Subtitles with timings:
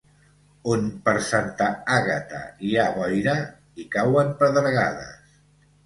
[0.75, 1.67] On per Santa
[1.97, 3.39] Àgata hi ha boira,
[3.83, 5.35] hi cauen pedregades.